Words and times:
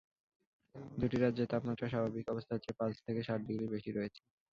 দুটি 0.95 1.17
রাজ্যের 1.17 1.49
তাপমাত্রা 1.51 1.87
স্বাভাবিক 1.89 2.25
অবস্থার 2.27 2.61
চেয়ে 2.63 2.77
পাঁচ 2.79 2.93
থেকে 3.05 3.21
সাত 3.27 3.39
ডিগ্রি 3.47 3.67
বেশি 3.73 3.89
রয়েছে। 3.91 4.21